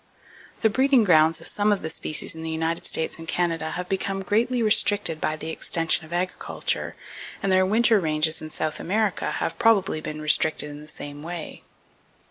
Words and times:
The 0.61 0.69
breeding 0.71 1.03
grounds 1.03 1.41
of 1.41 1.45
some 1.45 1.71
of 1.71 1.83
the 1.83 1.89
species 1.91 2.33
in 2.33 2.41
the 2.41 2.49
United 2.49 2.87
States 2.87 3.19
and 3.19 3.27
Canada 3.27 3.69
have 3.77 3.87
become 3.87 4.23
greatly 4.23 4.63
restricted 4.63 5.21
by 5.21 5.35
the 5.35 5.51
extension 5.51 6.05
of 6.07 6.11
agriculture, 6.11 6.95
and 7.43 7.51
their 7.51 7.67
winter 7.67 7.99
ranges 7.99 8.41
in 8.41 8.49
South 8.49 8.79
America 8.79 9.29
have 9.29 9.59
probably 9.59 10.01
been 10.01 10.19
restricted 10.19 10.71
in 10.71 10.81
the 10.81 10.87
same 10.87 11.21
way. 11.21 11.61